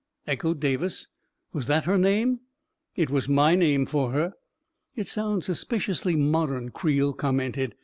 [0.25, 1.09] echoed Davis.
[1.53, 2.39] "Was that her name?""
[2.95, 4.33] It was my name for her.""
[4.95, 7.73] It sounds suspiciously modern," Creel com mented.